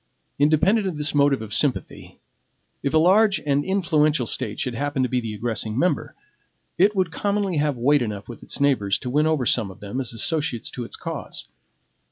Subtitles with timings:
[0.39, 2.17] Independent of this motive of sympathy,
[2.81, 6.15] if a large and influential State should happen to be the aggressing member,
[6.75, 10.01] it would commonly have weight enough with its neighbors to win over some of them
[10.01, 11.49] as associates to its cause.